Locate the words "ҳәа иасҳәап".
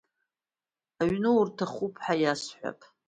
2.03-2.79